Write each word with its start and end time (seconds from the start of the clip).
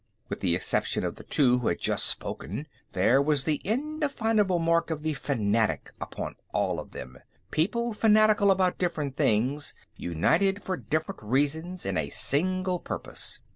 With 0.29 0.39
the 0.39 0.55
exception 0.55 1.03
of 1.03 1.13
the 1.17 1.23
two 1.23 1.59
who 1.59 1.67
had 1.67 1.77
just 1.77 2.07
spoken, 2.07 2.65
there 2.93 3.21
was 3.21 3.43
the 3.43 3.61
indefinable 3.63 4.57
mark 4.57 4.89
of 4.89 5.03
the 5.03 5.13
fanatic 5.13 5.91
upon 6.01 6.37
all 6.51 6.79
of 6.79 6.89
them 6.89 7.19
people 7.51 7.93
fanatical 7.93 8.49
about 8.49 8.79
different 8.79 9.15
things, 9.15 9.75
united 9.95 10.63
for 10.63 10.75
different 10.75 11.21
reasons 11.21 11.85
in 11.85 11.99
a 11.99 12.09
single 12.09 12.79
purpose. 12.79 13.41